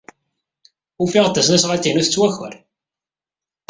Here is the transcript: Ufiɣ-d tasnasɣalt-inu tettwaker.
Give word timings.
Ufiɣ-d 1.03 1.33
tasnasɣalt-inu 1.35 2.01
tettwaker. 2.03 2.53